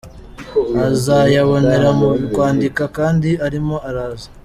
[0.87, 4.27] Azayabonera mu kwandika, kandi arimo araza!